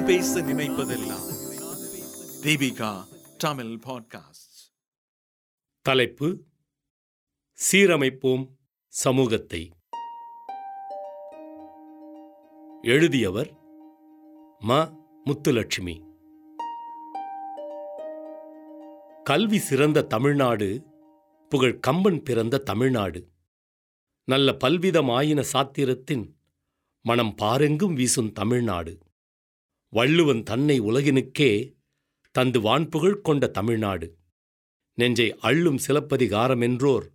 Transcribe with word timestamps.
நான் 0.00 0.08
பேச 0.08 0.40
நினைப்பதெல்லாம். 0.40 1.24
தீபிகா 2.42 3.04
தமிழ் 3.38 3.80
பாட்காஸ்ட் 3.86 4.72
தலைப்பு 5.82 6.44
சீரமைப்போம் 7.72 8.48
சமூகத்தை. 8.86 9.72
எழுதியவர் 12.82 13.54
ம. 14.60 14.96
முத்துலட்சுமி. 15.24 16.06
கல்வி 19.22 19.58
சிறந்த 19.58 20.02
தமிழ்நாடு 20.02 20.84
புகழ் 21.48 21.78
கம்பன் 21.78 22.22
பிறந்த 22.22 22.58
தமிழ்நாடு. 22.58 23.28
நல்ல 24.24 24.56
பல்விதமாயின 24.64 25.40
சாத்திரத்தின் 25.40 26.36
மனம் 27.00 27.34
பாரெங்கும் 27.38 27.92
வீசும் 27.92 28.32
தமிழ்நாடு. 28.32 28.98
வள்ளுவன் 29.92 30.42
தன்னை 30.42 30.80
உலகினுக்கே 30.80 31.74
தந்து 32.30 32.60
வான்புகழ் 32.60 33.20
கொண்ட 33.20 33.46
தமிழ்நாடு. 33.46 34.16
நெஞ்சை 34.94 35.36
அள்ளும் 35.38 35.78
சிலப்பதிகாரமென்றோர் 35.86 37.06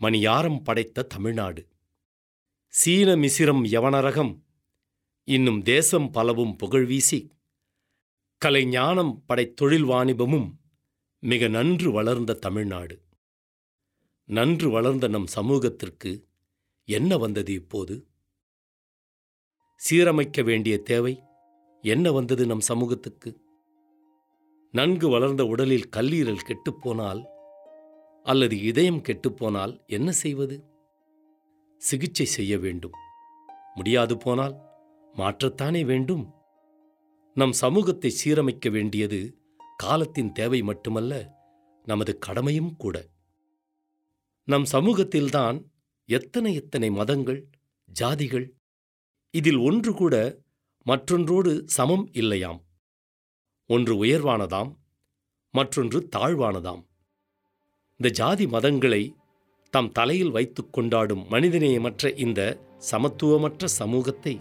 மணியாரம் 0.00 0.62
படைத்த 0.62 1.02
தமிழ்நாடு. 1.02 1.66
சீன 2.68 3.16
மிசிரம் 3.16 3.62
யவனரகம் 3.64 4.40
இன்னும் 5.24 5.62
தேசம் 5.62 6.10
பலவும் 6.10 6.56
புகழ் 6.56 6.86
வீசி 6.86 7.30
கலைஞானம் 8.38 9.24
படைத்தொழில் 9.28 9.86
வாணிபமும் 9.86 10.48
மிக 11.18 11.48
நன்று 11.48 11.92
வளர்ந்த 11.92 12.34
தமிழ்நாடு. 12.34 13.02
நன்று 14.24 14.70
வளர்ந்த 14.70 15.08
நம் 15.08 15.26
சமூகத்திற்கு 15.26 16.28
என்ன 16.84 17.16
வந்தது 17.16 17.52
இப்போது? 17.52 18.06
சீரமைக்க 19.90 20.44
வேண்டிய 20.44 20.78
தேவை? 20.78 21.22
என்ன 21.86 22.12
வந்தது 22.12 22.46
நம் 22.46 22.60
சமூகத்துக்கு? 22.60 23.40
நன்கு 24.72 25.08
வளர்ந்த 25.08 25.46
உடலில் 25.46 25.88
கல்லீரல் 25.96 26.44
கெட்டுப்போனால் 26.44 27.24
அல்லது 28.22 28.60
இதயம் 28.60 29.02
கெட்டுப்போனால் 29.02 29.86
என்ன 29.86 30.12
செய்வது? 30.12 30.64
சிகிச்சை 31.76 32.26
செய்ய 32.26 32.58
வேண்டும். 32.58 32.92
முடியாது 33.74 34.16
போனால் 34.16 34.54
மாற்றத்தானே 35.12 35.84
வேண்டும்? 35.84 36.34
நம் 37.34 37.52
சமூகத்தை 37.52 38.14
சீரமைக்க 38.24 38.70
வேண்டியது 38.70 39.38
காலத்தின் 39.76 40.32
தேவை 40.32 40.62
மட்டுமல்ல 40.62 41.42
நமது 41.84 42.18
கடமையும் 42.18 42.76
கூட. 42.76 43.06
நம் 44.44 44.64
சமூகத்தில்தான் 44.72 45.64
எத்தனை 46.06 46.54
எத்தனை 46.54 46.90
மதங்கள் 46.90 47.50
ஜாதிகள் 48.00 48.50
இதில் 49.30 49.56
ஒன்று 49.56 49.94
கூட 49.94 50.42
மற்றொன்றோடு 50.86 51.52
சமம் 51.66 52.06
இல்லையாம். 52.12 52.60
ஒன்று 53.70 54.04
உயர்வானதாம் 54.04 54.70
மற்றொன்று 55.54 56.08
தாழ்வானதாம். 56.16 56.82
இந்த 58.00 58.08
ஜாதி 58.10 58.46
மதங்களை 58.46 59.02
தம் 59.70 59.92
தலையில் 59.92 60.30
வைத்துக் 60.30 60.72
கொண்டாடும் 60.72 61.22
மனிதநேயமற்ற 61.30 62.16
இந்த 62.16 62.40
சமத்துவமற்ற 62.90 63.64
சமூகத்தை 63.78 64.34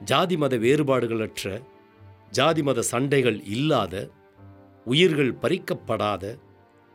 ஜாதி 0.00 0.36
மத 0.36 0.56
வேறுபாடுகளற்ற 0.56 1.46
ஜாதி 2.30 2.62
மத 2.62 2.82
சண்டைகள் 2.82 3.38
இல்லாத 3.46 3.94
உயிர்கள் 4.86 5.32
பறிக்கப்படாத 5.34 6.24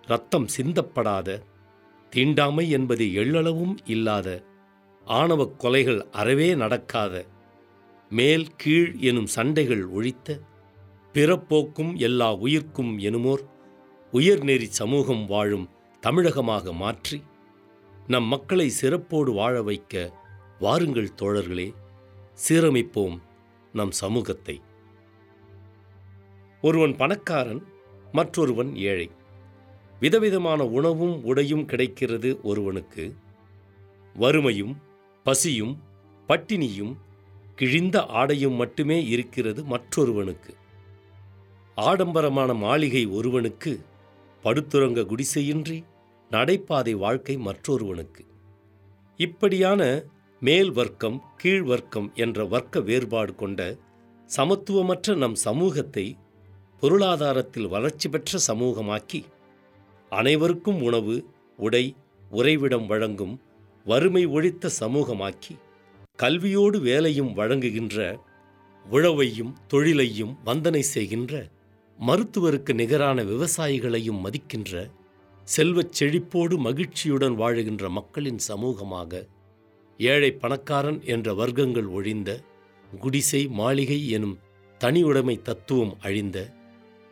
ரத்தம் 0.04 0.48
சிந்தப்படாத 0.58 1.40
தீண்டாமை 2.12 2.70
என்பது 2.70 3.06
எள்ளளவும் 3.14 3.76
இல்லாத 3.86 4.30
ஆணவக் 5.08 5.56
கொலைகள் 5.60 6.02
அறவே 6.12 6.56
நடக்காத 6.56 7.14
மேல் 8.14 8.48
கீழ் 8.56 8.96
எனும் 9.00 9.28
சண்டைகள் 9.36 9.84
ஒழித்த 9.90 10.42
பிறப்போக்கும் 11.14 11.96
எல்லா 11.96 12.34
உயிர்க்கும் 12.36 13.00
எனுமோர் 13.00 13.44
உயர்நெறி 14.14 14.68
சமூகம் 14.70 15.26
வாழும் 15.26 15.70
தமிழகமாக 16.02 16.74
மாற்றி 16.74 17.24
நம் 18.08 18.24
மக்களை 18.24 18.72
சிறப்போடு 18.82 19.34
வாழ 19.34 19.62
வைக்க 19.62 20.14
வாருங்கள் 20.60 21.10
தோழர்களே 21.22 21.74
சீரமைப்போம் 22.44 23.18
நம் 23.74 23.92
சமூகத்தை. 23.92 24.62
ஒருவன் 26.62 26.96
பணக்காரன் 26.96 27.64
மற்றொருவன் 28.12 28.76
ஏழை. 28.76 29.12
விதவிதமான 30.00 30.66
உணவும் 30.68 31.24
உடையும் 31.24 31.66
கிடைக்கிறது 31.66 32.42
ஒருவனுக்கு. 32.44 33.16
வறுமையும் 34.16 34.76
பசியும் 35.24 35.76
பட்டினியும் 36.28 36.94
கிழிந்த 37.58 38.06
ஆடையும் 38.06 38.56
மட்டுமே 38.56 39.06
இருக்கிறது 39.06 39.64
மற்றொருவனுக்கு. 39.64 40.54
ஆடம்பரமான 41.78 42.54
மாளிகை 42.54 43.06
ஒருவனுக்கு 43.06 43.72
படுத்துறங்க 44.44 45.02
குடிசையின்றி 45.04 45.84
நடைபாதை 46.32 46.94
வாழ்க்கை 46.96 47.38
மற்றொருவனுக்கு. 47.38 48.24
இப்படியான 49.20 49.82
மேல் 50.42 50.72
வர்க்கம் 50.72 51.24
கீழ் 51.38 51.62
வர்க்கம் 51.62 52.12
என்ற 52.16 52.46
வர்க்க 52.46 52.80
வேறுபாடு 52.80 53.36
கொண்ட 53.36 53.78
சமத்துவமற்ற 54.30 55.16
நம் 55.16 55.36
சமூகத்தை 55.36 56.18
பொருளாதாரத்தில் 56.80 57.68
வளர்ச்சி 57.68 58.10
பெற்ற 58.10 58.40
சமூகமாக்கி 58.48 59.24
அனைவருக்கும் 60.10 60.82
உணவு 60.82 61.16
உடை 61.58 61.96
உறைவிடம் 62.32 62.86
வழங்கும் 62.86 63.40
வறுமை 63.86 64.26
ஒழித்த 64.26 64.70
சமூகமாக்கி 64.80 65.56
கல்வியோடு 66.20 66.78
வேலையும் 66.82 67.32
வழங்குகின்ற 67.34 67.98
உழவையும் 68.86 69.54
தொழிலையும் 69.68 70.34
வந்தனை 70.44 70.82
செய்கின்ற 70.88 71.34
மருத்துவருக்கு 72.00 72.74
நிகரான 72.74 73.24
விவசாயிகளையும் 73.24 74.20
மதிக்கின்ற 74.22 74.84
செல்வச் 75.48 75.96
செழிப்போடு 76.00 76.56
மகிழ்ச்சியுடன் 76.60 77.36
வாழுகின்ற 77.36 77.90
மக்களின் 77.90 78.42
சமூகமாக 78.48 79.22
ஏழை 80.00 80.32
பணக்காரன் 80.36 81.00
என்ற 81.06 81.34
வர்க்கங்கள் 81.34 81.90
ஒழிந்த 81.92 82.32
குடிசை 82.98 83.42
மாளிகை 83.54 84.00
எனும் 84.10 84.38
தனியுடைமை 84.82 85.36
தத்துவம் 85.42 85.94
அழிந்த 86.02 86.38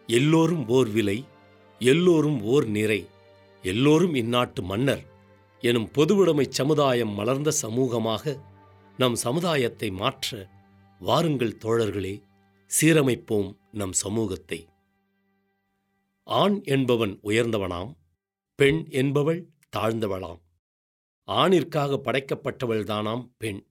எல்லோரும் 0.10 0.64
ஓர் 0.70 0.92
விலை 0.92 1.18
எல்லோரும் 1.82 2.40
ஓர் 2.46 2.68
நிறை 2.70 3.02
எல்லோரும் 3.64 4.16
இந்நாட்டு 4.16 4.62
மன்னர் 4.64 5.04
எனும் 5.64 5.90
பொதுவுடைமை 5.92 6.48
சமுதாயம் 6.52 7.14
மலர்ந்த 7.14 7.52
சமூகமாக 7.62 8.38
நம் 9.02 9.16
சமுதாயத்தை 9.16 9.92
மாற்ற 9.92 10.48
வாருங்கள் 11.00 11.58
தோழர்களே 11.58 12.14
சீரமைப்போம் 12.72 13.50
நம் 13.72 13.94
சமூகத்தை. 13.94 14.60
ஆண் 16.28 16.58
என்பவன் 16.64 17.20
உயர்ந்தவனாம் 17.24 17.92
பெண் 18.56 18.80
என்பவள் 18.92 19.40
தாழ்ந்தவளாம். 19.78 20.42
ஆணிற்காக 21.28 22.00
படைக்கப்பட்டவள்தானாம் 22.06 23.24
பெண். 23.38 23.62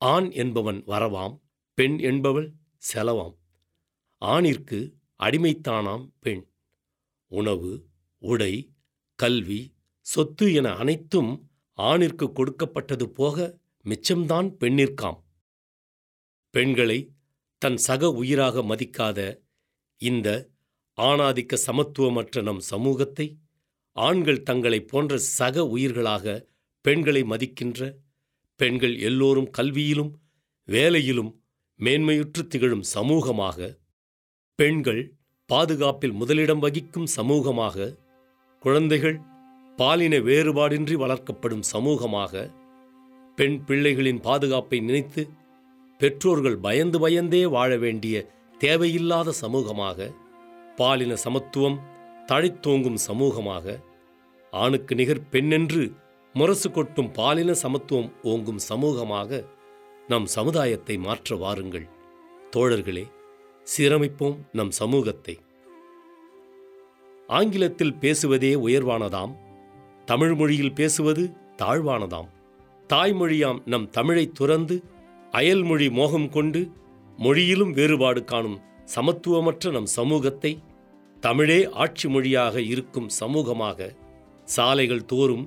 ஆண் 0.00 0.30
என்பவன் 0.30 0.80
வரவாம் 0.84 1.36
பெண் 1.78 1.98
என்பவள் 1.98 2.48
செலவாம். 2.92 3.36
ஆணிற்கு 4.22 4.80
அடிமைத்தானாம் 5.20 6.04
பெண். 6.20 6.44
உணவு 7.30 7.72
உடை 8.22 8.52
கல்வி 9.18 9.60
சொத்து 10.06 10.52
என 10.52 10.68
அனைத்தும் 10.74 11.32
ஆணிற்கு 11.78 12.32
கொடுக்கப்பட்டது 12.32 13.08
போக 13.10 13.56
மிச்சம்தான் 13.88 14.48
பெண்ணிற்காம். 14.56 15.18
பெண்களை 16.54 16.98
தன் 17.62 17.76
சக 17.76 18.10
உயிராக 18.12 18.62
மதிக்காத 18.62 19.18
இந்த 20.00 20.28
ஆணாதிக்க 20.98 21.56
சமத்துவமற்ற 21.66 22.42
நம் 22.42 22.60
சமூகத்தை 22.60 23.26
ஆண்கள் 23.96 24.42
தங்களை 24.42 24.80
போன்ற 24.80 25.18
சக 25.18 25.64
உயிர்களாக 25.66 26.46
பெண்களை 26.84 27.22
மதிக்கின்ற 27.22 27.80
பெண்கள் 28.60 28.96
எல்லோரும் 28.98 29.50
கல்வியிலும் 29.50 30.12
வேலையிலும் 30.68 31.30
மேன்மையுற்று 31.80 32.46
திகழும் 32.46 32.84
சமூகமாக 32.94 33.78
பெண்கள் 34.58 35.02
பாதுகாப்பில் 35.50 36.12
முதலிடம் 36.12 36.58
வகிக்கும் 36.58 37.08
சமூகமாக 37.16 37.96
குழந்தைகள் 38.62 39.18
பாலின 39.78 40.16
வேறுபாடின்றி 40.18 40.94
வளர்க்கப்படும் 40.94 41.64
சமூகமாக 41.72 42.32
பெண் 43.38 43.56
பிள்ளைகளின் 43.66 44.20
பாதுகாப்பை 44.20 44.78
நினைத்து 44.80 45.22
பெற்றோர்கள் 46.00 46.56
பயந்து 46.58 46.98
பயந்தே 46.98 47.42
வாழ 47.46 47.70
வேண்டிய 47.76 48.16
தேவையில்லாத 48.58 49.32
சமூகமாக 49.42 50.08
பாலின 50.76 51.12
சமத்துவம் 51.24 51.78
தழைத்தோங்கும் 52.26 53.00
சமூகமாக 53.08 53.76
ஆணுக்கு 54.52 54.94
நிகர் 54.94 55.26
பெண்ணென்று 55.32 55.84
முரசு 56.34 56.68
கொட்டும் 56.70 57.10
பாலின 57.12 57.50
சமத்துவம் 57.62 58.10
ஓங்கும் 58.22 58.60
சமூகமாக 58.68 59.40
நம் 60.08 60.26
சமுதாயத்தை 60.26 60.96
மாற்ற 60.98 61.36
வாருங்கள். 61.36 61.86
தோழர்களே 62.56 63.04
சீரமைப்போம் 63.66 64.36
நம் 64.52 64.70
சமூகத்தை. 64.70 65.34
ஆங்கிலத்தில் 67.28 67.94
பேசுவதே 67.94 68.52
உயர்வானதாம் 68.66 69.34
தமிழ் 70.04 70.34
மொழியில் 70.34 70.76
பேசுவது 70.80 71.24
தாழ்வானதாம். 71.62 72.28
தாய்மொழியாம் 72.88 73.60
நம் 73.64 73.90
தமிழை 73.90 74.30
துறந்து 74.32 74.82
அயல்மொழி 75.32 75.90
மோகம் 75.90 76.28
கொண்டு 76.30 76.60
மொழியிலும் 77.18 77.70
வேறுபாடு 77.70 78.24
காணும் 78.24 78.58
சமத்துவமற்ற 78.84 79.70
நம் 79.70 79.86
சமூகத்தை 79.86 80.52
தமிழே 81.20 81.58
ஆட்சி 81.74 82.08
மொழியாக 82.08 82.60
இருக்கும் 82.60 83.08
சமூகமாக 83.20 83.88
சாலைகள் 84.44 85.04
தோறும் 85.04 85.44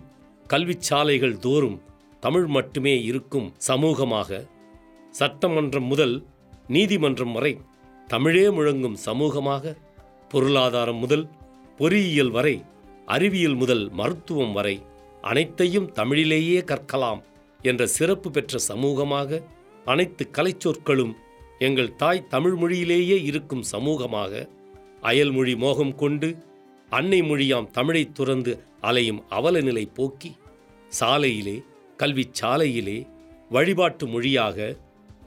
கல்விச் 0.48 0.82
சாலைகள் 0.82 1.38
தோறும் 1.38 1.82
தமிழ் 2.20 2.48
மட்டுமே 2.48 3.04
இருக்கும் 3.04 3.54
சமூகமாக 3.68 4.42
சட்டமன்றம் 5.12 5.88
முதல் 5.88 6.16
நீதிமன்றம் 6.68 7.32
வரை 7.32 7.54
தமிழே 8.08 8.46
முழங்கும் 8.50 8.98
சமூகமாக 9.06 9.74
பொருளாதாரம் 10.30 10.98
முதல் 10.98 11.26
பொறியியல் 11.78 12.32
வரை 12.32 12.56
அறிவியல் 13.06 13.56
முதல் 13.56 13.90
மருத்துவம் 13.90 14.52
வரை 14.52 14.76
அனைத்தையும் 15.22 15.92
தமிழிலேயே 15.92 16.60
கற்கலாம். 16.66 17.22
என்ற 17.62 17.88
சிறப்பு 17.88 18.32
பெற்ற 18.32 18.60
சமூகமாக 18.68 19.42
அனைத்து 19.86 20.30
கலைச்சொற்களும் 20.32 21.14
எங்கள் 21.60 21.96
தாய் 21.96 22.28
தமிழ் 22.28 22.56
மொழியிலேயே 22.56 23.24
இருக்கும் 23.24 23.64
சமூகமாக 23.72 24.50
அயல்மொழி 25.02 25.56
மோகம் 25.56 25.96
கொண்டு 25.96 26.38
அன்னை 26.90 27.22
மொழியாம் 27.22 27.72
தமிழை 27.72 28.12
துறந்து 28.12 28.60
அலையும் 28.82 29.24
அவலநிலை 29.30 29.88
போக்கி 29.94 30.38
சாலையிலே 31.00 31.64
கல்விச் 31.98 32.42
சாலையிலே 32.42 33.08
வழிபாட்டு 33.50 34.08
மொழியாக 34.08 34.78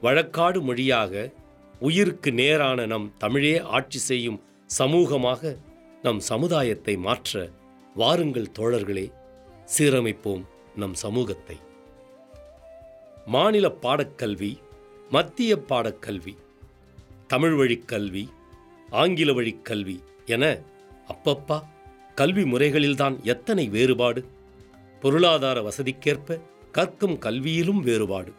வழக்காடு 0.01 0.61
மொழியாக 0.61 1.31
உயிருக்கு 1.79 2.33
நேரான 2.33 2.85
நம் 2.85 3.13
தமிழே 3.17 3.59
ஆட்சி 3.59 3.97
செய்யும் 3.97 4.41
சமூகமாக 4.77 5.57
நம் 6.01 6.19
சமுதாயத்தை 6.19 6.97
மாற்ற 6.97 7.49
வாருங்கள் 7.95 8.53
தோழர்களே 8.59 9.11
சீரமைப்போம் 9.77 10.43
நம் 10.75 10.93
சமூகத்தை. 10.93 11.57
மாநில 13.25 13.67
பாடக்கல்வி 13.81 14.57
மத்திய 15.09 15.55
பாடக்கல்வி 15.55 16.35
தமிழ் 17.27 17.53
வழிக் 17.53 17.87
கல்வி 17.87 18.29
ஆங்கில 18.89 19.33
வழிக் 19.33 19.65
கல்வி 19.65 20.03
என 20.25 20.57
அப்பப்பா 21.07 21.63
கல்வி 22.15 22.43
முறைகளில்தான் 22.43 23.21
எத்தனை 23.23 23.67
வேறுபாடு? 23.67 24.25
பொருளாதார 25.01 25.61
வசதிக்கேற்ப 25.61 26.41
கற்கும் 26.71 27.19
கல்வியிலும் 27.19 27.79
வேறுபாடு. 27.79 28.33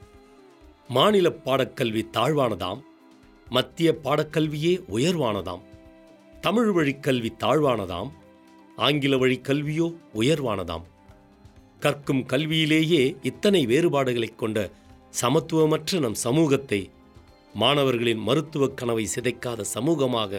மாநில 0.89 1.29
பாடக்கல்வி 1.29 2.03
தாழ்வானதாம் 2.13 2.81
மத்திய 3.49 3.97
பாடக்கல்வியே 4.05 4.85
உயர்வானதாம் 4.93 5.63
தமிழ் 6.41 6.73
வழிக் 6.73 7.03
கல்வி 7.03 7.33
தாழ்வானதாம் 7.41 8.11
ஆங்கில 8.77 9.17
வழிக் 9.17 9.47
கல்வியோ 9.49 9.95
உயர்வானதாம். 10.15 10.83
கற்கும் 11.83 12.27
கல்வியிலேயே 12.27 13.17
இத்தனை 13.23 13.67
வேறுபாடுகளைக் 13.67 14.39
கொண்ட 14.39 14.59
சமத்துவமற்ற 15.23 15.99
நம் 15.99 16.15
சமூகத்தை 16.15 16.81
மாணவர்களின் 17.55 18.19
மருத்துவக் 18.19 18.77
கனவை 18.77 19.09
சிதைக்காத 19.15 19.65
சமூகமாக 19.75 20.33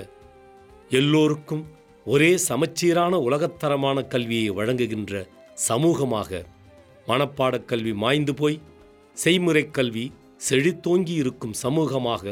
எல்லோருக்கும் 0.89 1.63
ஒரே 2.05 2.37
சமச்சீரான 2.49 3.13
உலகத்தரமான 3.19 4.03
கல்வியை 4.07 4.49
வழங்குகின்ற 4.49 5.13
சமூகமாக 5.69 6.29
மனப்பாடக் 7.07 7.65
கல்வி 7.65 7.93
மாய்ந்து 7.93 8.33
போய் 8.33 8.61
செய்முறைக் 9.17 9.73
கல்வி 9.73 10.05
செழித்தோங்கி 10.49 11.13
இருக்கும் 11.13 11.53
சமூகமாக 11.63 12.23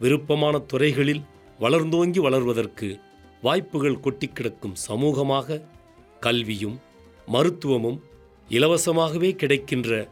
விருப்பமான 0.00 0.58
துறைகளில் 0.58 1.22
வளர்ந்தோங்கி 1.60 2.20
வளர்வதற்கு 2.20 2.88
வாய்ப்புகள் 3.42 4.00
கொட்டி 4.00 4.28
கிடக்கும் 4.28 4.76
சமூகமாக 4.88 5.62
கல்வியும் 6.20 6.76
மருத்துவமும் 7.26 7.98
இலவசமாகவே 8.52 9.34
கிடைக்கின்ற 9.34 10.08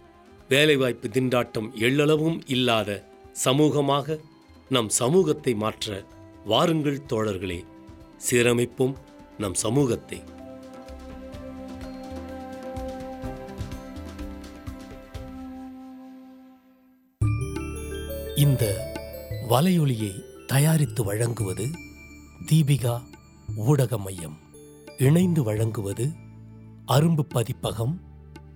வேலைவாய்ப்பு 0.49 1.09
திண்டாட்டம் 1.09 1.75
எள்ளளவும் 1.75 2.41
இல்லாத 2.47 3.05
சமூகமாக 3.45 4.19
நம் 4.69 4.89
சமூகத்தை 4.89 5.55
மாற்ற 5.55 6.05
வாருங்கள் 6.45 7.03
தோழர்களே. 7.09 7.65
சீரமைப்போம் 8.31 8.95
நம் 9.39 9.55
சமூகத்தை. 9.55 10.23
இந்த 18.37 18.65
வலையொலியை 19.49 20.23
தயாரித்து 20.47 21.05
வழங்குவது 21.05 21.69
தீபிகா 22.47 23.03
ஊடக 23.57 23.99
மையம் 23.99 24.39
இணைந்து 24.99 25.43
வழங்குவது 25.43 26.11
அரும்பு 26.87 27.23
பதிப்பகம் 27.29 28.09